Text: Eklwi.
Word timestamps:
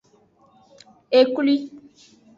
Eklwi. 1.19 1.55